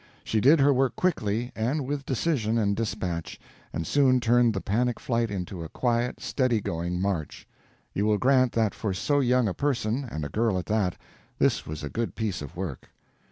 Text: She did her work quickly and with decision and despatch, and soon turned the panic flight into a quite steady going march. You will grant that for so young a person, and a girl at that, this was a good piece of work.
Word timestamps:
She 0.23 0.41
did 0.41 0.59
her 0.59 0.73
work 0.73 0.95
quickly 0.95 1.51
and 1.55 1.85
with 1.85 2.07
decision 2.07 2.57
and 2.57 2.75
despatch, 2.75 3.39
and 3.71 3.85
soon 3.85 4.19
turned 4.19 4.55
the 4.55 4.59
panic 4.59 4.99
flight 4.99 5.29
into 5.29 5.63
a 5.63 5.69
quite 5.69 6.19
steady 6.21 6.59
going 6.59 6.99
march. 6.99 7.47
You 7.93 8.07
will 8.07 8.17
grant 8.17 8.53
that 8.53 8.73
for 8.73 8.95
so 8.95 9.19
young 9.19 9.47
a 9.47 9.53
person, 9.53 10.05
and 10.11 10.25
a 10.25 10.29
girl 10.29 10.57
at 10.57 10.65
that, 10.65 10.97
this 11.37 11.67
was 11.67 11.83
a 11.83 11.89
good 11.91 12.15
piece 12.15 12.41
of 12.41 12.55
work. 12.57 12.89